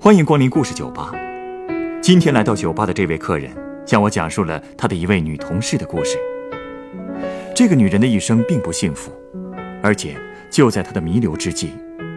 [0.00, 1.10] 欢迎光临故事酒吧。
[2.00, 3.50] 今天来到酒吧的这位客人，
[3.84, 6.16] 向我讲述了他的一位女同事的故事。
[7.52, 9.10] 这个女人的一生并不幸福，
[9.82, 10.16] 而且
[10.48, 11.72] 就在她的弥留之际，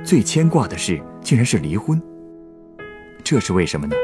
[0.05, 1.99] 最牵挂的事竟然是离婚。
[3.23, 3.95] 这是为什么呢？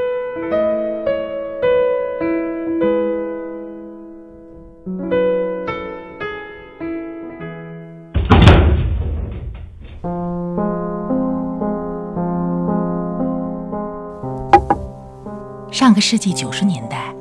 [15.98, 17.12] 个世纪九十年代，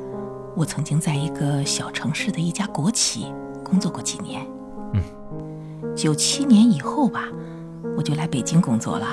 [0.55, 4.45] 我曾经在一个小城市的一家国企工作过几年。
[4.93, 7.23] 嗯，九七年以后吧，
[7.97, 9.07] 我就来北京工作了。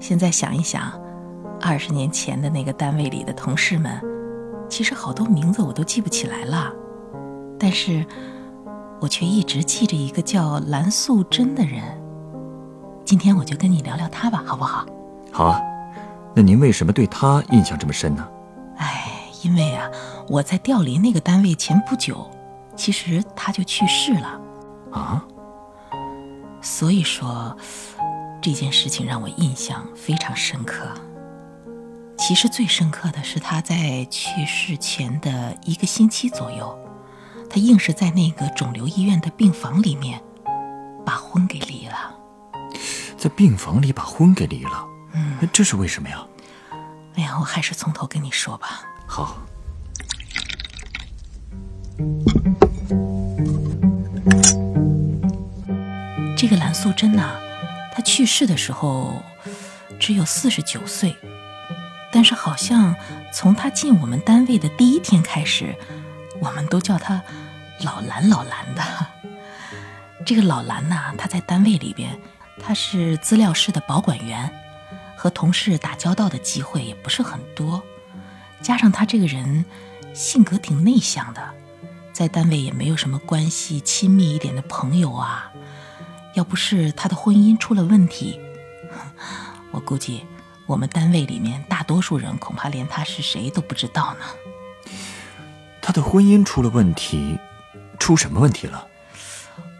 [0.00, 0.90] 现在想一想，
[1.60, 3.92] 二十年前的那个单位里的同事们，
[4.68, 6.72] 其实好多名字我都记不起来了，
[7.56, 8.04] 但是
[8.98, 11.80] 我却一直记着一个叫蓝素贞的人。
[13.04, 14.84] 今天我就跟你聊聊她吧，好不好？
[15.30, 15.60] 好啊。
[16.38, 18.28] 那您为什么对他印象这么深呢？
[18.76, 19.10] 哎，
[19.42, 19.90] 因为啊，
[20.28, 22.30] 我在调离那个单位前不久，
[22.76, 24.40] 其实他就去世了。
[24.92, 25.24] 啊？
[26.62, 27.56] 所以说，
[28.40, 30.88] 这件事情让我印象非常深刻。
[32.16, 36.78] 其实最深刻的是他在去世前的一个星期左右，
[37.50, 40.22] 他硬是在那个肿瘤医院的病房里面
[41.04, 42.14] 把婚给离了。
[43.16, 44.86] 在病房里把婚给离了？
[45.14, 46.24] 嗯，这是为什么呀？
[47.18, 48.82] 哎呀，我还是从头跟你说吧。
[49.04, 49.36] 好。
[56.36, 57.40] 这个蓝素贞呐，
[57.92, 59.20] 她去世的时候
[59.98, 61.16] 只有四十九岁，
[62.12, 62.94] 但是好像
[63.34, 65.74] 从她进我们单位的第一天开始，
[66.40, 67.20] 我们都叫她
[67.80, 68.82] 老蓝老蓝的。
[70.24, 72.16] 这个老蓝呐，她在单位里边，
[72.62, 74.48] 她是资料室的保管员。
[75.18, 77.82] 和同事打交道的机会也不是很多，
[78.62, 79.64] 加上他这个人
[80.14, 81.42] 性格挺内向的，
[82.12, 85.50] 在单位也没有什么关系亲密一点的朋友啊。
[86.34, 88.40] 要不是他的婚姻出了问题，
[89.72, 90.24] 我估计
[90.66, 94.92] 我们单位里面大多数人恐怕连他是谁都不知道呢。
[95.82, 97.36] 他的婚姻出了问题，
[97.98, 98.86] 出什么问题了？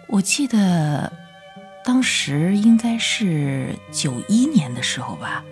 [0.09, 1.28] 我记得。
[1.89, 5.43] 当时应该是九一年的时候吧，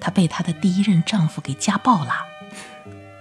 [0.00, 2.14] 她被她的第一任丈夫给家暴了。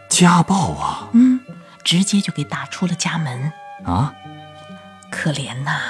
[0.07, 1.09] 家暴啊？
[1.11, 1.41] 嗯，
[1.83, 3.51] 直接就给打出了家门
[3.83, 4.16] 啊！
[5.11, 5.81] 可怜呐，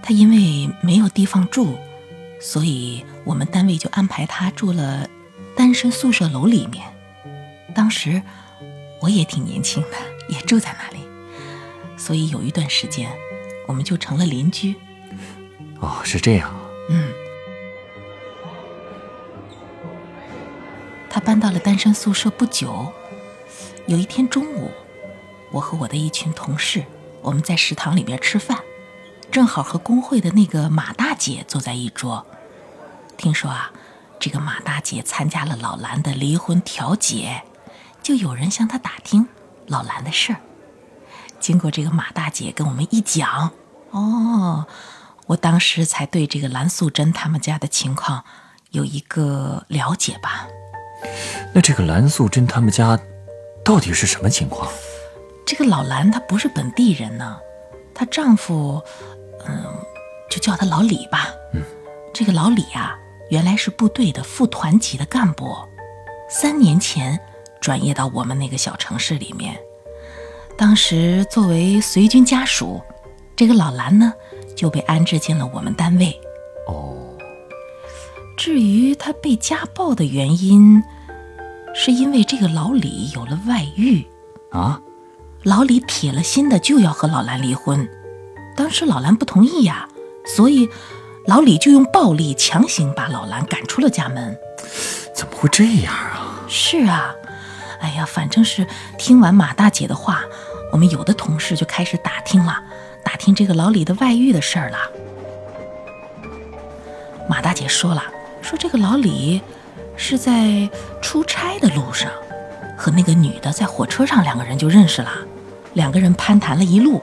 [0.00, 1.76] 她因为没有地方住，
[2.40, 5.08] 所以我们单位就安排她住了
[5.56, 6.86] 单身宿舍楼里面。
[7.74, 8.22] 当时
[9.00, 9.96] 我也挺年轻的，
[10.28, 11.04] 也住在那里，
[11.98, 13.10] 所以有一段时间。
[13.66, 14.74] 我们就成了邻居。
[15.80, 16.54] 哦，是这样。
[16.88, 17.12] 嗯。
[21.10, 22.92] 他搬到了单身宿舍不久，
[23.86, 24.70] 有一天中午，
[25.50, 26.84] 我和我的一群同事，
[27.22, 28.58] 我们在食堂里面吃饭，
[29.30, 32.26] 正好和工会的那个马大姐坐在一桌。
[33.16, 33.72] 听说啊，
[34.18, 37.44] 这个马大姐参加了老兰的离婚调解，
[38.02, 39.26] 就有人向她打听
[39.66, 40.40] 老兰的事儿。
[41.40, 43.50] 经过这个马大姐跟我们一讲，
[43.90, 44.66] 哦，
[45.26, 48.24] 我当时才对这个蓝素贞他们家的情况
[48.70, 50.46] 有一个了解吧。
[51.52, 52.98] 那这个蓝素贞他们家
[53.64, 54.70] 到底是什么情况？
[55.46, 57.38] 这个老蓝她不是本地人呢，
[57.94, 58.82] 她丈夫，
[59.46, 59.64] 嗯，
[60.28, 61.28] 就叫他老李吧。
[61.52, 61.62] 嗯，
[62.12, 62.96] 这个老李啊，
[63.30, 65.56] 原来是部队的副团级的干部，
[66.28, 67.20] 三年前
[67.60, 69.56] 转业到我们那个小城市里面。
[70.58, 72.80] 当时作为随军家属，
[73.36, 74.12] 这个老蓝呢
[74.56, 76.18] 就被安置进了我们单位。
[76.66, 76.96] 哦，
[78.38, 80.82] 至于他被家暴的原因，
[81.74, 84.04] 是因为这个老李有了外遇
[84.50, 84.80] 啊。
[85.42, 87.88] 老李铁了心的就要和老蓝离婚，
[88.56, 89.88] 当时老蓝不同意呀，
[90.24, 90.68] 所以
[91.26, 94.36] 老李就用暴力强行把老蓝赶出了家门。
[95.14, 96.40] 怎么会这样啊？
[96.48, 97.14] 是啊。
[97.78, 98.66] 哎呀，反正是
[98.98, 100.24] 听完马大姐的话，
[100.72, 102.62] 我们有的同事就开始打听了，
[103.04, 104.78] 打听这个老李的外遇的事儿了。
[107.28, 108.02] 马大姐说了，
[108.42, 109.40] 说这个老李
[109.96, 110.68] 是在
[111.00, 112.10] 出差的路上，
[112.76, 115.10] 和那个女的在火车上两个人就认识了，
[115.74, 117.02] 两个人攀谈了一路，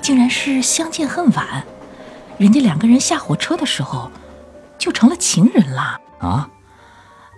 [0.00, 1.64] 竟然是相见恨晚，
[2.38, 4.10] 人家两个人下火车的时候
[4.78, 6.48] 就成了情人了啊！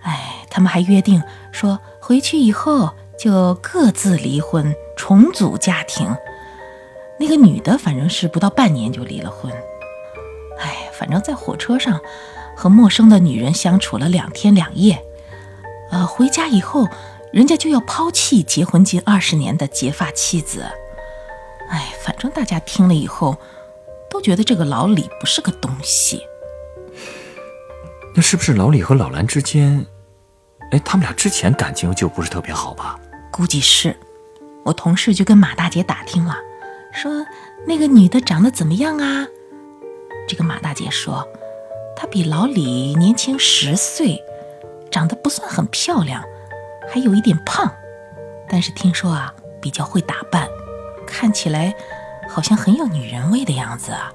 [0.03, 1.79] 哎，他们还约定说。
[2.05, 6.15] 回去以后就各自离婚，重组家庭。
[7.19, 9.51] 那个女的反正是不到半年就离了婚。
[10.59, 11.99] 哎，反正在火车上
[12.55, 15.03] 和陌生的女人相处了两天两夜，
[15.91, 16.87] 呃，回家以后，
[17.31, 20.65] 人家就要抛弃结婚近二十年的结发妻子。
[21.69, 23.37] 哎，反正大家听了以后，
[24.09, 26.21] 都觉得这个老李不是个东西。
[28.15, 29.85] 那是不是老李和老兰之间，
[30.71, 32.99] 哎，他们俩之前感情就不是特别好吧？
[33.31, 33.95] 估计是。
[34.63, 36.35] 我同事就跟马大姐打听了，
[36.91, 37.25] 说
[37.67, 39.27] 那个女的长得怎么样啊？
[40.27, 41.27] 这个马大姐说，
[41.95, 44.21] 她比老李年轻十岁，
[44.89, 46.23] 长得不算很漂亮，
[46.89, 47.69] 还有一点胖，
[48.47, 50.47] 但是听说啊比较会打扮，
[51.05, 51.75] 看起来
[52.29, 54.13] 好像很有女人味的样子啊。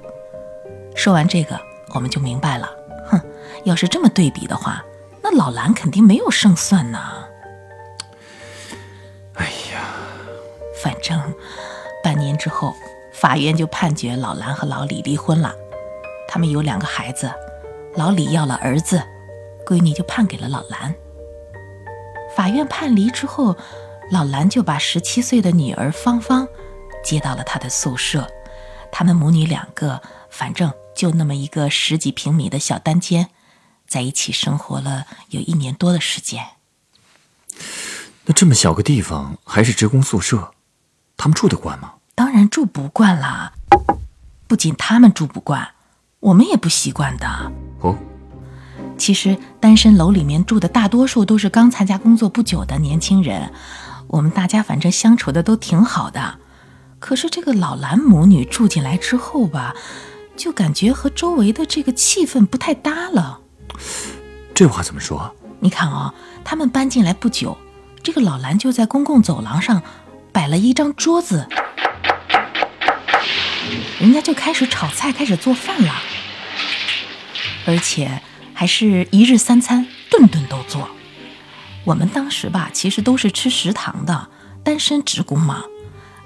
[0.96, 1.60] 说完这个，
[1.94, 2.70] 我们就明白了，
[3.10, 3.20] 哼，
[3.64, 4.82] 要是这么对比的话，
[5.22, 6.98] 那老兰肯定没有胜算呢。
[9.34, 9.52] 哎，
[10.82, 11.34] 反正
[12.02, 12.74] 半年之后，
[13.12, 15.54] 法院就判决老兰和老李离婚了。
[16.28, 17.32] 他们有两个孩子，
[17.94, 19.02] 老李要了儿子，
[19.66, 20.94] 闺女就判给了老兰。
[22.36, 23.56] 法院判离之后，
[24.10, 26.46] 老兰就把十七岁的女儿芳芳
[27.04, 28.28] 接到了他的宿舍。
[28.92, 30.00] 他们母女两个，
[30.30, 33.30] 反正就那么一个十几平米的小单间，
[33.88, 36.44] 在一起生活了有一年多的时间。
[38.26, 40.52] 那这么小个地方还是职工宿舍，
[41.18, 41.94] 他们住得惯吗？
[42.14, 43.52] 当然住不惯啦！
[44.46, 45.68] 不仅他们住不惯。
[46.20, 47.96] 我们也不习惯的哦。
[48.96, 53.52] 其实单身楼里面住的大多数都是刚参加工作不久的年轻人，
[54.06, 56.38] 我们大家反正相处的都挺好的。
[56.98, 59.74] 可是这个老兰母女住进来之后吧，
[60.36, 63.40] 就感觉和周围的这个气氛不太搭了。
[64.54, 65.34] 这话怎么说？
[65.60, 67.56] 你看啊，他们搬进来不久，
[68.02, 69.82] 这个老兰就在公共走廊上
[70.38, 71.48] 摆了一张桌子。
[73.98, 75.92] 人家就开始炒菜，开始做饭了，
[77.66, 78.22] 而且
[78.54, 80.88] 还是一日三餐，顿顿都做。
[81.84, 84.28] 我们当时吧，其实都是吃食堂的，
[84.62, 85.64] 单身职工嘛。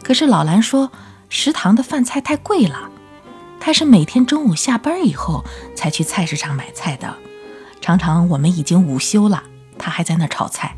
[0.02, 0.92] 可是老兰说，
[1.30, 2.90] 食堂的饭菜太贵了，
[3.58, 5.42] 他是每天中午下班以后
[5.74, 7.16] 才去菜市场买菜的。
[7.80, 9.44] 常常我们已经午休了，
[9.78, 10.76] 他还在那炒菜。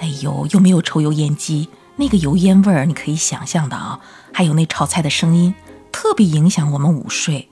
[0.00, 4.00] 哎呦，又没有抽油烟机，那个油烟味儿你可以想象的啊，
[4.32, 5.54] 还有那炒菜的声音。
[5.92, 7.48] 特别影响我们午睡，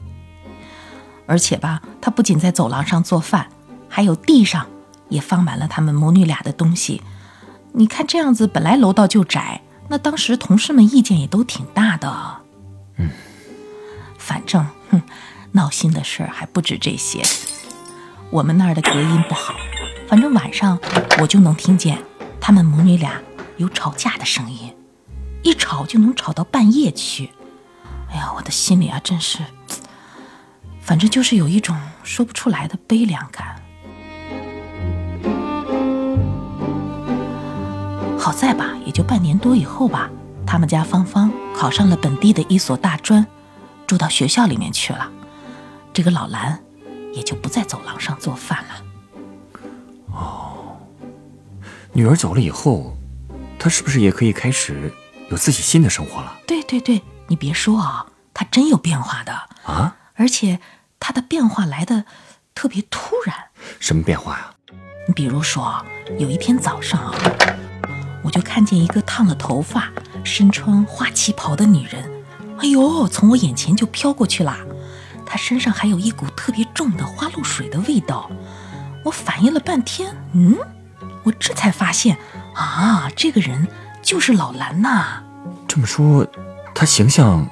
[1.26, 3.46] 而且吧，他不仅在走廊上做饭，
[3.88, 4.66] 还有地上
[5.08, 7.00] 也放满了他们母女俩的东西。
[7.72, 12.42] 你看这样子，本来楼道就窄，那当时同事们意见也都挺大的。
[12.96, 13.08] 嗯，
[14.18, 15.00] 反正哼，
[15.52, 17.22] 闹心的事儿还不止这些。
[18.28, 19.54] 我们那儿的隔音不好，
[20.08, 20.78] 反正晚上
[21.20, 21.96] 我就能听见
[22.40, 23.22] 他们母女俩
[23.56, 24.74] 有吵架的声音，
[25.42, 27.30] 一吵就能吵到半夜去。
[28.10, 29.38] 哎呀，我的心里啊，真是，
[30.80, 33.62] 反正就是有一种说不出来的悲凉感。
[38.18, 40.08] 好在吧，也就半年多以后吧，
[40.46, 43.26] 他们家芳芳考上了本地的一所大专，
[43.86, 45.10] 住到学校里面去了。
[45.92, 46.62] 这个老兰
[47.12, 49.60] 也就不在走廊上做饭了。
[50.12, 50.76] 哦，
[51.92, 52.96] 女儿走了以后，
[53.62, 54.92] 她是不是也可以开始
[55.30, 56.36] 有自己新的生活了？
[56.48, 57.00] 对对对。
[57.28, 58.04] 你别说啊，
[58.34, 59.32] 他真有变化的
[59.64, 59.96] 啊！
[60.14, 60.58] 而且
[60.98, 62.04] 他的变化来的
[62.56, 63.36] 特别突然。
[63.78, 64.50] 什么变化呀？
[65.06, 65.82] 你比如说，
[66.18, 67.14] 有一天早上啊，
[68.24, 69.92] 我就看见一个烫了头发、
[70.24, 72.10] 身穿花旗袍的女人，
[72.58, 74.58] 哎呦，从我眼前就飘过去了。
[75.24, 78.28] 她身上还有一股特别重的花露水的味道。
[79.04, 80.58] 我反应了半天，嗯，
[81.24, 82.16] 我这才发现
[82.54, 83.68] 啊，这个人
[84.02, 85.22] 就是老兰呐。
[85.68, 86.26] 这么说。
[86.74, 87.46] 他形象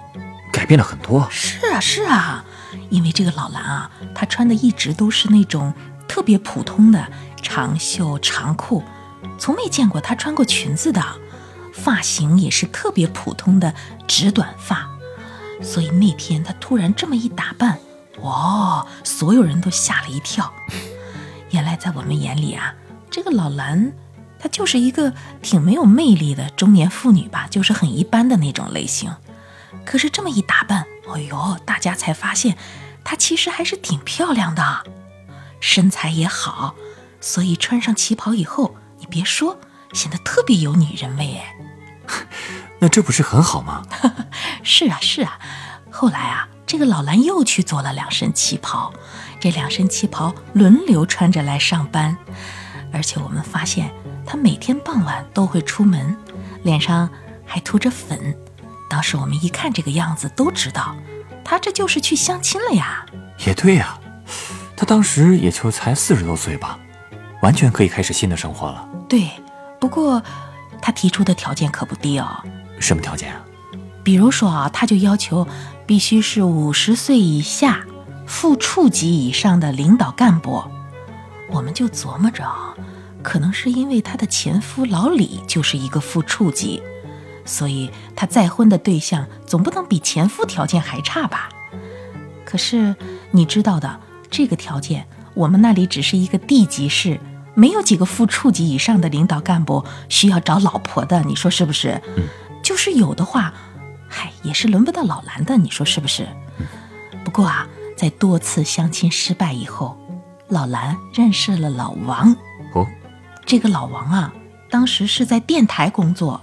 [0.50, 2.42] 改变了很多，是啊是啊，
[2.88, 5.72] 因为这个老兰啊，她穿的一直都是那种
[6.08, 7.06] 特别普通的
[7.42, 8.82] 长袖长裤，
[9.38, 11.04] 从没见过她穿过裙子的，
[11.74, 13.72] 发型也是特别普通的
[14.08, 14.88] 直短发，
[15.62, 17.78] 所以那天她突然这么一打扮，
[18.22, 20.50] 哇，所有人都吓了一跳。
[21.52, 22.74] 原来在我们眼里啊，
[23.10, 23.92] 这个老兰。
[24.42, 25.12] 她就是一个
[25.42, 29.14] 挺没有魅力的中年妇女吧，就是很一般的那种类型。
[29.84, 32.56] 可是这么一打扮，哎呦，大家才发现
[33.04, 34.84] 她其实还是挺漂亮的，
[35.60, 36.74] 身材也好。
[37.20, 39.60] 所以穿上旗袍以后，你别说，
[39.92, 41.54] 显得特别有女人味哎。
[42.80, 43.82] 那这不是很好吗？
[44.64, 45.38] 是啊，是啊。
[45.90, 48.90] 后来啊，这个老兰又去做了两身旗袍，
[49.38, 52.16] 这两身旗袍轮流穿着来上班，
[52.92, 53.90] 而且我们发现。
[54.26, 56.16] 他每天傍晚都会出门，
[56.62, 57.10] 脸上
[57.44, 58.36] 还涂着粉。
[58.88, 60.94] 当时我们一看这个样子，都知道
[61.44, 63.04] 他这就是去相亲了呀。
[63.44, 63.98] 也对呀，
[64.76, 66.78] 他当时也就才四十多岁吧，
[67.42, 68.88] 完全可以开始新的生活了。
[69.08, 69.28] 对，
[69.80, 70.22] 不过
[70.80, 72.28] 他提出的条件可不低哦。
[72.78, 73.40] 什么条件啊？
[74.04, 75.44] 比如说啊，他就要求
[75.86, 77.84] 必须是五十岁以下、
[78.28, 80.62] 副处级以上的领导干部。
[81.50, 82.44] 我们就琢磨着，
[83.22, 86.82] 可能是因为她的前夫老李就是一个副处级，
[87.44, 91.48] 所以她再婚的对象总不能比前夫条件还差吧？
[92.44, 92.94] 可是
[93.30, 97.20] 你知道的，这个条件我们那里只是一个地级市，
[97.54, 102.00] 没有几个副处级以上的领导干部需要找老婆的，你说是不是？
[102.16, 102.24] 嗯。
[102.62, 103.52] 就是有的话，
[104.08, 106.28] 嗨，也是轮不到老蓝的，你说是不是？
[107.24, 107.66] 不过啊，
[107.96, 109.99] 在多次相亲失败以后。
[110.50, 112.36] 老蓝认识了老王，
[112.74, 112.84] 哦，
[113.46, 114.32] 这个老王啊，
[114.68, 116.40] 当时是在电台工作，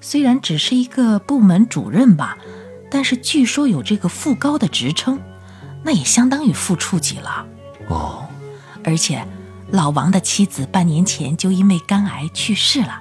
[0.00, 2.36] 虽然只是一个部门主任吧，
[2.90, 5.20] 但是据说有这个副高的职称，
[5.84, 7.46] 那也相当于副处级了。
[7.88, 8.26] 哦，
[8.82, 9.24] 而且
[9.70, 13.00] 老王的妻子半年前就因为肝癌去世了，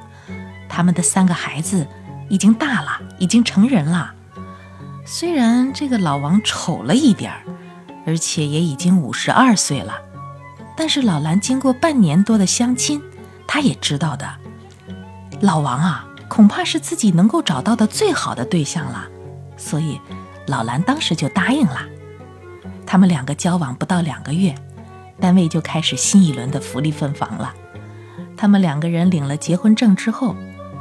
[0.69, 1.87] 他们的三个孩子
[2.29, 4.13] 已经大了，已经成人了。
[5.07, 7.41] 虽然这个老王丑了一点儿。
[8.07, 9.93] 而且也已经五十二岁了，
[10.77, 13.01] 但是老兰经过半年多的相亲，
[13.45, 14.25] 他也知道的，
[15.41, 19.05] 老王啊，恐怕是自己能够找到的最好的对象了，
[19.57, 19.99] 所以
[20.47, 21.81] 老兰当时就答应了。
[22.85, 24.55] 他们两个交往不到两个月，
[25.19, 27.53] 单位就开始新一轮的福利分房了。
[28.37, 30.33] 他们两个人领了结婚证之后，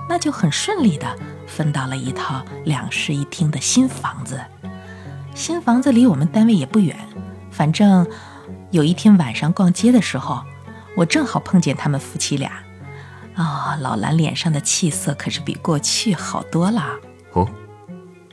[0.08, 1.06] 那就很顺利的
[1.48, 4.40] 分到了一套两室一厅的新房子。
[5.36, 6.96] 新房子离我们单位也不远，
[7.50, 8.08] 反正
[8.70, 10.42] 有一天晚上逛街的时候，
[10.96, 12.50] 我正好碰见他们夫妻俩。
[13.34, 16.82] 啊，老蓝脸上的气色可是比过去好多了。
[17.34, 17.46] 哦，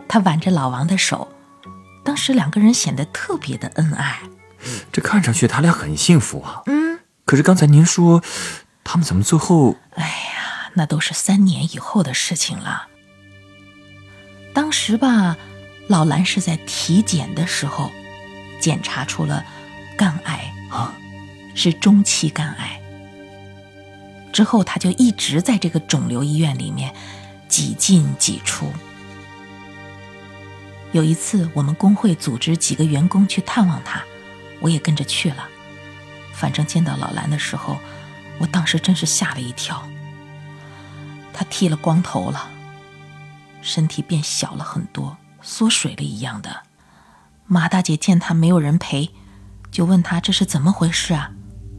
[0.07, 1.27] 他挽着老王的手，
[2.05, 4.21] 当时两个人显得特别的恩爱。
[4.93, 6.63] 这看上去他俩很幸福啊。
[6.67, 6.99] 嗯。
[7.25, 8.23] 可是刚才您说，
[8.85, 9.75] 他们怎么最后……
[9.95, 12.87] 哎呀，那都是三年以后的事情了。
[14.53, 15.35] 当时吧。
[15.87, 17.91] 老兰是在体检的时候
[18.59, 19.45] 检查出了
[19.97, 20.93] 肝癌啊，
[21.53, 22.79] 是中期肝癌。
[24.31, 26.93] 之后他就一直在这个肿瘤医院里面
[27.47, 28.71] 几进几出。
[30.91, 34.01] 有一次我们工会组织几个员工去探望他，
[34.59, 35.47] 我也跟着去了。
[36.33, 37.77] 反正见到老兰的时候，
[38.39, 39.83] 我当时真是吓了一跳。
[41.33, 42.49] 他剃了光头了，
[43.61, 45.17] 身体变小了很多。
[45.43, 46.63] 缩水了一样的，
[47.45, 49.11] 马大姐见他没有人陪，
[49.69, 51.29] 就问他这是怎么回事啊？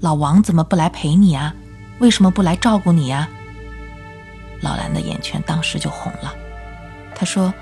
[0.00, 1.54] 老王怎么不来陪你啊？
[1.98, 3.26] 为什么不来照顾你呀？
[4.60, 6.34] 老兰的眼圈当时就红了。
[7.14, 7.52] 他说：“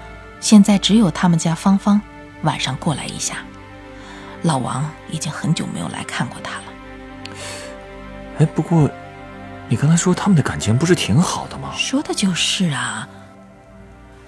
[0.40, 2.00] 现在只有他们家芳芳
[2.42, 3.38] 晚上过来一下，
[4.42, 6.64] 老王已经很久没有来看过他了。”
[8.38, 8.90] 哎，不过
[9.68, 11.73] 你刚才说他们的感情不是挺好的吗？
[11.76, 13.09] 说的就是啊。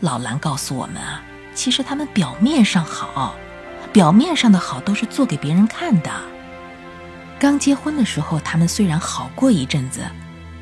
[0.00, 1.22] 老兰告诉我们啊。
[1.54, 3.34] 其实他们表面上好，
[3.92, 6.10] 表面上的好都是做给别人看的。
[7.38, 10.00] 刚结婚的时候，他们虽然好过一阵子，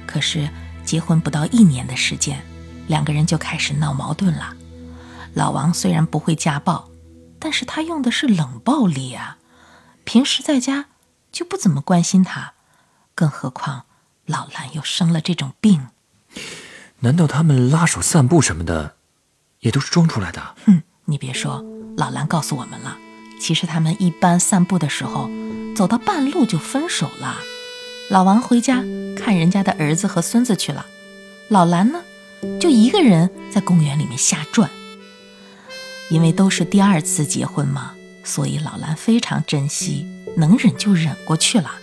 [0.06, 0.48] 可是
[0.84, 2.42] 结婚不到一年的时间，
[2.88, 4.54] 两个人就开始闹矛盾了。
[5.34, 6.88] 老王虽然不会家暴，
[7.38, 9.38] 但是他用的是冷暴力啊。
[10.04, 10.86] 平时在家
[11.30, 12.54] 就不怎么关心他，
[13.14, 13.84] 更何况
[14.26, 15.88] 老兰又生了这种病。
[17.00, 18.96] 难道他们拉手散步什么的？
[19.62, 20.42] 也都是装出来的。
[20.66, 21.64] 哼，你别说，
[21.96, 22.98] 老兰告诉我们了，
[23.40, 25.30] 其实他们一般散步的时候，
[25.74, 27.38] 走到半路就分手了。
[28.10, 28.82] 老王回家
[29.16, 30.84] 看人家的儿子和孙子去了，
[31.48, 32.02] 老兰呢，
[32.60, 34.68] 就一个人在公园里面瞎转。
[36.10, 41.76] 因为都是第二次结婚嘛，所以老兰非常珍惜，能忍就忍过去了。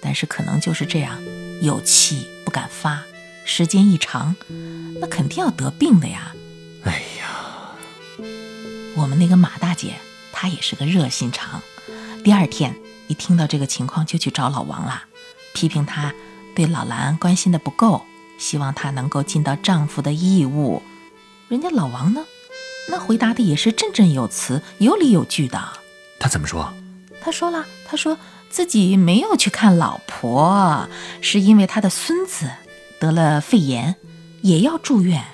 [0.00, 1.18] 但是可能就是这样，
[1.62, 3.02] 有气不敢发，
[3.44, 4.36] 时间一长，
[5.00, 6.34] 那肯定要得病的呀。
[6.84, 7.72] 哎呀，
[8.96, 9.94] 我们那个马大姐，
[10.32, 11.62] 她也是个热心肠。
[12.24, 12.76] 第二天
[13.08, 15.04] 一听到这个情况，就去找老王了，
[15.54, 16.12] 批评他
[16.54, 18.02] 对老兰关心的不够，
[18.38, 20.82] 希望她能够尽到丈夫的义务。
[21.48, 22.24] 人家老王呢，
[22.88, 25.60] 那回答的也是振振有词、有理有据的。
[26.18, 26.72] 他怎么说？
[27.20, 28.18] 他说了，他说
[28.50, 30.88] 自己没有去看老婆，
[31.20, 32.50] 是因为他的孙子
[32.98, 33.96] 得了肺炎，
[34.42, 35.24] 也要住院。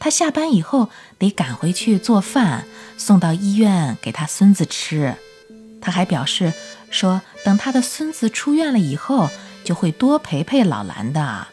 [0.00, 0.88] 他下班以后
[1.18, 2.64] 得赶回去做饭，
[2.96, 5.14] 送到医院给他孙子吃。
[5.80, 6.52] 他还表示
[6.90, 9.30] 说，等他的孙子出院了以后，
[9.62, 11.46] 就会多陪陪老兰的。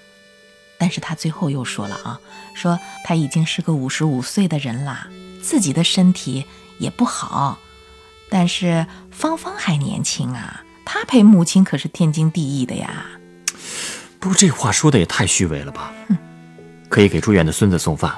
[0.79, 2.19] 但是他最后又说了啊，
[2.55, 5.07] 说他已经是个五十五岁的人了，
[5.41, 6.45] 自己的身体
[6.77, 7.59] 也不好，
[8.29, 13.05] 但是芳芳还年轻啊，她陪母亲可是天经地义的呀。
[14.19, 15.91] 不过这话说的也太虚伪了吧？
[16.89, 18.15] 可以给住院的孙子送饭，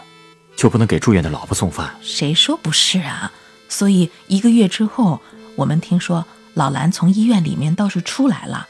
[0.59, 1.95] 就不能给住院的老婆送饭？
[2.01, 3.31] 谁说不是啊？
[3.69, 5.21] 所以一个月之后，
[5.55, 8.67] 我们听说老兰从医院里面倒是出来了。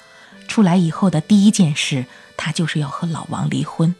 [0.47, 2.05] 出来以后的第一件事，
[2.37, 3.95] 他就是要和老王离婚，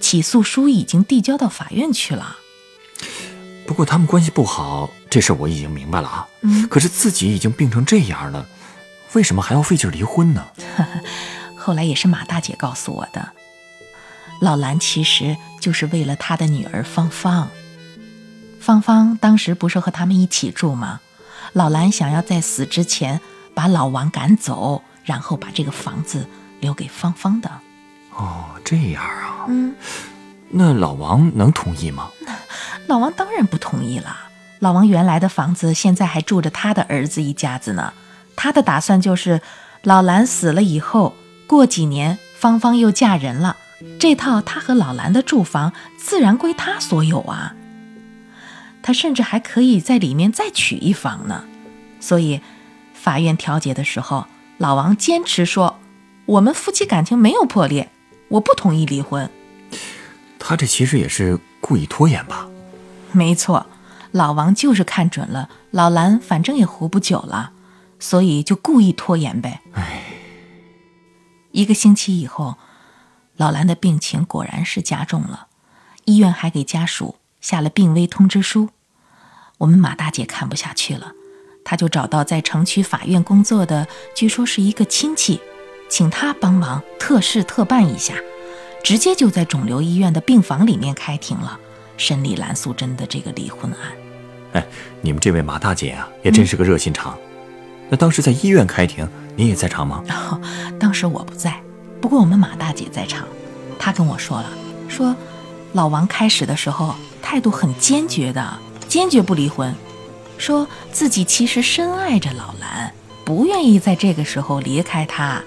[0.00, 2.38] 起诉书已经递交到法院去了。
[3.68, 6.28] 不过他们关系不好，这事我已经明白了啊。
[6.40, 8.48] 嗯，可是自己已经病成这样了，
[9.12, 10.44] 为什么还要费劲离婚呢？
[11.56, 13.32] 后来也是马大姐告诉我的，
[14.40, 17.48] 老兰其实就是为了他的女儿芳芳。
[18.60, 21.00] 芳芳当时不是和他们一起住吗？
[21.52, 23.20] 老兰想要在死之前
[23.54, 24.82] 把老王赶走。
[25.04, 26.26] 然后把这个房子
[26.60, 27.50] 留给芳芳的。
[28.14, 29.46] 哦，这样啊。
[29.48, 29.74] 嗯，
[30.50, 32.10] 那老王能同意吗？
[32.88, 34.14] 老王当然不同意了。
[34.58, 37.94] 老王原来的房子现在还住着他的儿子一家子呢。
[38.36, 39.40] 他的打算就是，
[39.82, 41.14] 老兰死了以后，
[41.46, 43.56] 过几年芳芳又嫁人了，
[43.98, 47.54] 这套他和老兰的住房自然归他所有啊。
[48.82, 51.44] 他甚至还可以在里面再娶一房呢。
[52.00, 52.40] 所以，
[52.94, 54.26] 法院调解的时候。
[54.58, 55.78] 老王坚持说
[56.26, 57.90] ：“我们夫妻感情没有破裂，
[58.26, 59.30] 我不同意离婚。”
[60.36, 62.48] 他这其实也是故意拖延吧？
[63.12, 63.66] 没错，
[64.10, 67.52] 老王就是看准了老兰，反正也活不久了，
[68.00, 69.60] 所以就故意拖延呗。
[69.74, 70.02] 唉，
[71.52, 72.56] 一个星期以后，
[73.38, 75.46] 老兰的病情果然是加重了，
[76.04, 78.70] 医院还给家属下了病危通知书。
[79.58, 81.12] 我们马大姐看不下去了。
[81.64, 85.40] 她就找到在城区法院工作的，据说是一个亲戚，
[85.88, 88.14] 请他帮忙特事特办一下，
[88.82, 91.60] 直接就在肿瘤医院的病房里面开庭了，
[91.96, 93.92] 审理蓝素贞的这个离婚案。
[94.54, 94.66] 哎，
[95.00, 97.16] 你们这位马大姐啊，也真是个热心肠。
[97.88, 100.02] 那当时在医院开庭，您也在场吗？
[100.08, 100.40] 哦，
[100.80, 101.62] 当时我不在，
[102.00, 103.26] 不过我们马大姐在场。
[103.78, 104.50] 她跟我说了，
[104.88, 105.14] 说
[105.72, 108.58] 老王开始的时候态度很坚决的，
[108.88, 109.74] 坚决不离婚。
[110.36, 112.92] 说自己其实深爱着老兰，
[113.24, 115.42] 不愿意在这个时候离开他。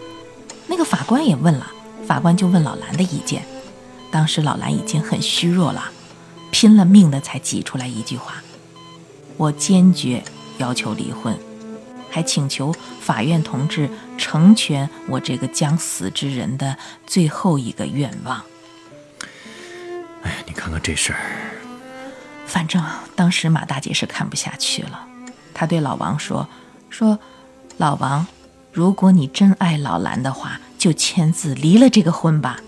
[0.68, 1.72] 那个法官也问了，
[2.06, 3.46] 法官就问老兰的意见。
[4.10, 5.92] 当时老兰已经很虚弱了，
[6.52, 8.44] 拼了命的才挤出来一句话
[9.38, 10.22] ：“我坚决
[10.58, 11.38] 要求离婚，
[12.12, 18.40] 还请求法院同志成全我这个将死之人的最后一个愿望。”
[20.22, 21.20] 哎，你看看这事儿。
[22.46, 22.84] 反正
[23.16, 25.08] 当时马大姐是看不下去了，
[25.54, 26.48] 她对老王说
[26.92, 27.18] ：“说，
[27.78, 28.28] 老王，
[28.74, 32.60] 如果你真爱老兰的话，就签字离了这个婚吧，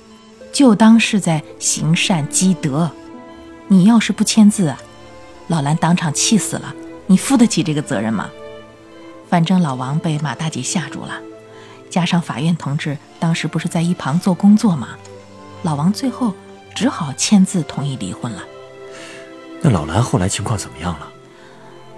[0.54, 2.90] 就当是在行善积德。
[3.68, 4.80] 你要是不签字啊，
[5.48, 6.74] 老兰当场气死了，
[7.08, 8.30] 你负得起这个责任吗？
[9.34, 11.20] 反正老王被马大姐吓住了，
[11.90, 14.90] 加上法院同志当时不是在一旁做工作吗？
[15.64, 16.36] 老王最后
[16.76, 18.44] 只好签字同意离婚了。”
[19.60, 21.12] 那老兰后来情况怎么样了？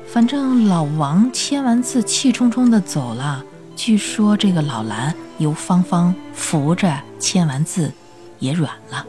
[0.08, 3.43] 反正老王签完字，气冲冲的走了。
[3.76, 7.91] 据说这个老兰由芳芳扶着签完字，
[8.39, 9.06] 也软了，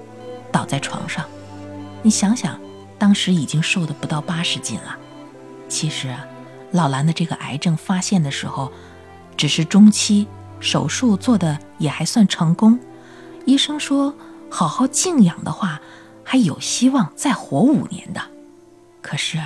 [0.50, 1.24] 倒在床上。
[2.02, 2.58] 你想想，
[2.98, 4.96] 当时已经瘦的不到八十斤了。
[5.68, 6.26] 其实啊，
[6.76, 8.70] 老兰的这个癌症发现的时候，
[9.36, 10.28] 只是中期，
[10.60, 12.78] 手术做的也还算成功。
[13.46, 14.14] 医生说，
[14.50, 15.80] 好好静养的话，
[16.22, 18.20] 还有希望再活五年的。
[19.00, 19.40] 可是，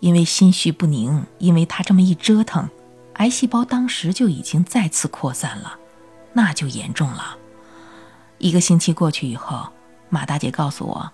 [0.00, 2.68] 因为心绪不宁，因为他这么一折腾，
[3.14, 5.76] 癌细胞当时就已经再次扩散了，
[6.32, 7.36] 那就严重了。
[8.38, 9.68] 一个星期过去以后，
[10.08, 11.10] 马大姐告诉我，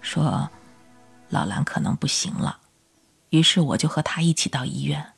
[0.00, 0.48] 说
[1.28, 2.56] 老兰可能不行了。
[3.36, 5.12] 于是我就和他一起到医院。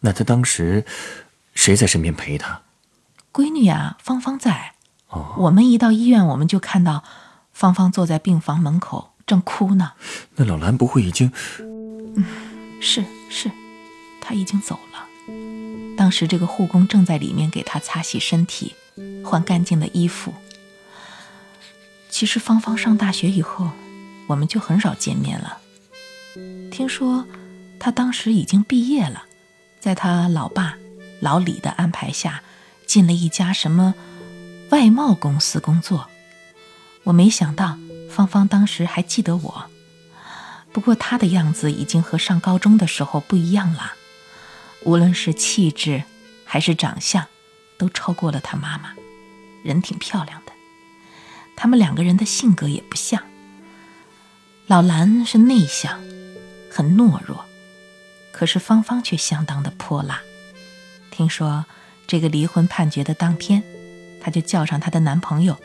[0.00, 0.84] 那他当时
[1.54, 2.62] 谁在身边陪他？
[3.32, 4.74] 闺女啊，芳芳在。
[5.08, 7.02] 哦，我们一到医院，我们就看到
[7.52, 9.10] 芳芳坐在病房门口。
[9.26, 9.92] 正哭呢，
[10.36, 11.32] 那老兰不会已经……
[11.58, 12.24] 嗯，
[12.80, 13.50] 是是，
[14.20, 15.06] 他已经走了。
[15.96, 18.74] 当时这个护工正在里面给他擦洗身体，
[19.24, 20.34] 换干净的衣服。
[22.10, 23.70] 其实芳芳上大学以后，
[24.26, 25.58] 我们就很少见面了。
[26.72, 27.26] 听说
[27.78, 29.24] 他当时已经毕业了，
[29.78, 30.78] 在他老爸
[31.20, 32.42] 老李的安排下，
[32.86, 33.94] 进了一家什么
[34.70, 36.08] 外贸公司工作。
[37.04, 37.78] 我没想到。
[38.10, 39.70] 芳芳当时还记得我，
[40.70, 43.94] 不过她的样子已经和上高中的时候不一样了，
[44.84, 46.02] 无论是气质
[46.44, 47.26] 还是长相，
[47.78, 48.92] 都超过了她妈妈。
[49.64, 50.52] 人挺漂亮的，
[51.56, 53.22] 他们两个人的性格也不像。
[54.66, 55.98] 老兰是内向，
[56.74, 57.44] 很懦弱，
[58.32, 60.20] 可可是芳芳却相当的泼辣。
[61.12, 61.64] 听说
[62.08, 63.62] 这个离婚判决的当天，
[64.20, 65.56] 她就叫上她的男朋友，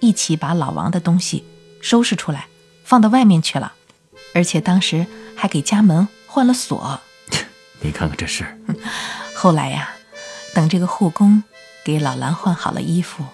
[0.00, 1.44] 一起把老王的东西
[1.80, 2.48] 收拾出来，
[2.82, 3.74] 放到外面去了，
[4.34, 7.00] 而且当时还给家门换了锁。
[7.80, 8.58] 你看看这事儿。
[9.36, 9.94] 后来呀，
[10.52, 11.44] 等这个护工
[11.84, 13.24] 给老兰换好了衣服，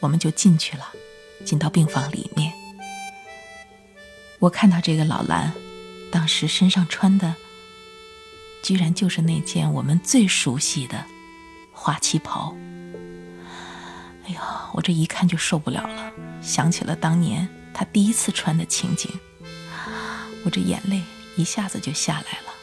[0.00, 0.88] 我们就进去了，
[1.44, 2.50] 进到病房里面。
[4.38, 5.52] 我看到这个老兰，
[6.10, 7.34] 当时身上穿的，
[8.62, 11.04] 居然就是那件我们最熟悉的
[11.72, 12.56] 花旗袍。
[14.26, 19.10] 哎呀，我这一看就受不了了，想起了当年他第一次穿的情景，
[20.44, 21.02] 我这眼泪
[21.36, 22.54] 一下子就下来了。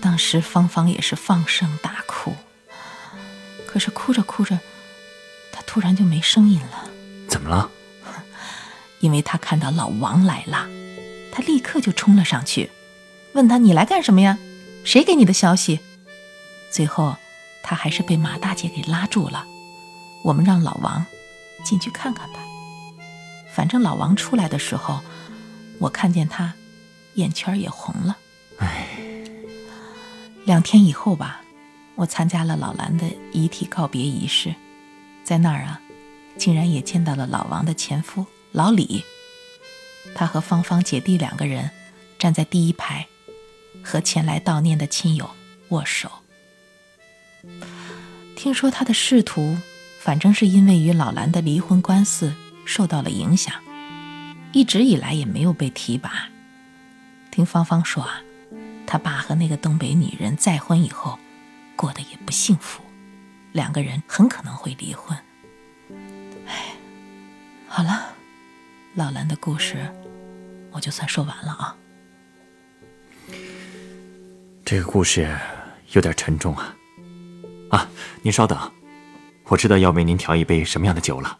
[0.00, 2.36] 当时芳芳也是放声大哭，
[3.66, 4.58] 可是哭着哭着，
[5.52, 6.88] 她突然就没声音了。
[7.28, 7.70] 怎么了？
[9.00, 10.68] 因为她看到老王来了，
[11.36, 12.70] 他立刻就冲了上去，
[13.34, 14.38] 问他：“你来干什么呀？
[14.84, 15.80] 谁给你的消息？”
[16.72, 17.14] 最后，
[17.62, 19.44] 他还是被马大姐给拉住了。
[20.24, 21.04] 我们让老王
[21.62, 22.38] 进去看看吧。
[23.52, 25.02] 反正老王出来的时候，
[25.78, 26.54] 我看见他
[27.16, 28.16] 眼圈也红了。
[28.56, 28.88] 唉。
[30.46, 31.42] 两天以后吧，
[31.96, 34.54] 我参加了老兰的遗体告别仪式，
[35.22, 35.82] 在那儿啊，
[36.38, 38.24] 竟然也见到了老王的前夫。
[38.52, 39.04] 老李，
[40.18, 41.70] 他和芳芳姐弟两个人
[42.18, 43.06] 站在第一排，
[43.84, 45.28] 和前来悼念的亲友
[45.68, 46.10] 握手。
[48.34, 49.58] 听说他的仕途，
[50.00, 53.54] 反正是因为与老兰的离婚官司受到了影响，
[54.54, 56.30] 一直以来也没有被提拔。
[57.30, 58.22] 听芳芳说啊，
[58.86, 61.18] 他爸和那个东北女人再婚以后，
[61.76, 62.82] 过得也不幸福，
[63.52, 65.14] 两个人很可能会离婚。
[66.46, 66.72] 哎，
[67.68, 68.14] 好了。
[68.94, 69.86] 老兰的故事，
[70.76, 71.74] 我就算说完了啊。
[74.62, 75.26] 这个故事
[75.92, 76.76] 有点沉重啊！
[77.70, 77.88] 啊，
[78.20, 78.58] 您稍等，
[79.44, 81.38] 我知道要为您调一杯什么样的酒了。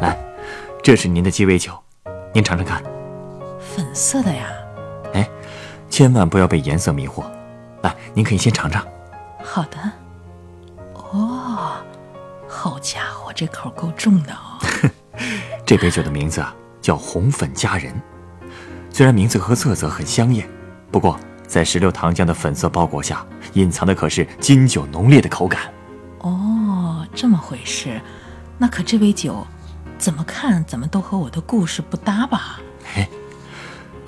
[0.00, 0.16] 来，
[0.80, 1.76] 这是您的鸡尾酒。
[2.32, 2.80] 您尝尝看，
[3.94, 4.46] 色的呀！
[5.14, 5.28] 哎，
[5.88, 7.24] 千万不要被颜色迷惑。
[7.82, 8.86] 来，您可以先尝尝。
[9.42, 9.78] 好的。
[10.94, 11.72] 哦，
[12.48, 14.58] 好家伙，这口够重的哦。
[15.66, 17.92] 这杯酒的名字啊叫红粉佳人。
[18.90, 20.48] 虽然名字和色泽很香艳，
[20.90, 23.24] 不过在石榴糖浆的粉色包裹下，
[23.54, 25.62] 隐藏的可是金酒浓烈的口感。
[26.18, 28.00] 哦，这么回事。
[28.58, 29.46] 那可这杯酒。
[29.98, 32.58] 怎么看怎么都和我的故事不搭吧？
[32.82, 33.06] 嘿，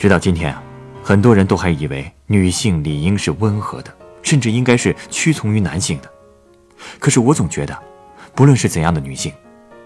[0.03, 0.61] 直到今天啊，
[1.01, 6.11] 很多人都还以为女性理应是温和的，甚至应该是屈从于男性的。
[6.99, 7.79] 可是我总觉得，
[8.35, 9.33] 不论是怎样的女性，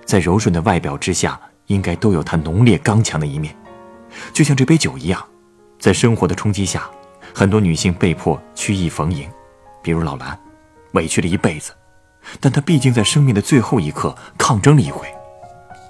[0.06, 3.54] 在柔顺的外表之下，应该都有她浓烈刚强的一面。
[4.32, 5.22] 就像这杯酒一样，
[5.78, 6.88] 在生活的冲击下，
[7.34, 9.28] 很多女性被迫曲意逢迎，
[9.82, 10.40] 比如老兰，
[10.92, 11.72] 委屈了一辈子，
[12.40, 15.06] 但她毕竟在生命的最后一刻抗争了一回。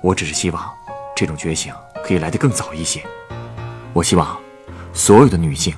[0.02, 0.68] 我只是希望，
[1.14, 1.72] 这种觉醒
[2.04, 3.00] 可以来得更早一些。
[3.96, 4.38] 我希望，
[4.92, 5.74] 所有的女性，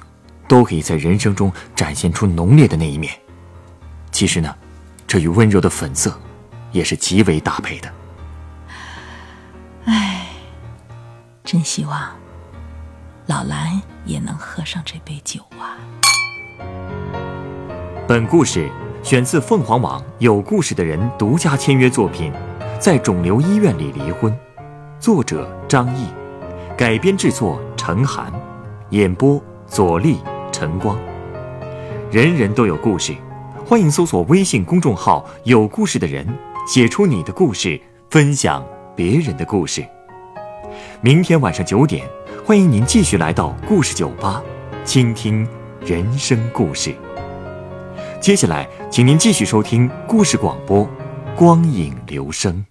[0.49, 3.15] 都可以在人生中展现出浓烈的那一面。
[4.11, 4.53] 其实呢，
[5.07, 6.21] 这与温柔的粉色，
[6.73, 7.89] 也是极为搭配的。
[9.85, 10.27] 唉，
[11.45, 12.11] 真希望，
[13.27, 15.79] 老蓝也能喝上这杯酒啊。
[18.09, 18.69] 本故事
[19.01, 22.33] 选自凤凰网有故事的人独家签约作品。
[22.81, 24.37] 在肿瘤医院里离婚，
[24.99, 26.07] 作者张毅，
[26.77, 28.31] 改编制作陈寒，
[28.91, 30.19] 演播左立、
[30.53, 30.95] 陈光。
[32.11, 33.17] 人人都有故事，
[33.65, 36.29] 欢迎搜索微信公众号“有故事的人”，
[36.69, 38.63] 写出你的故事，分享
[38.95, 39.83] 别人的故事。
[41.01, 42.07] 明天晚上九点，
[42.45, 44.43] 欢迎您继续来到故事酒吧，
[44.85, 45.49] 倾听
[45.81, 46.95] 人生故事。
[48.21, 50.87] 接下来，请您继续收听故事广播。
[51.35, 52.67] 光影流声。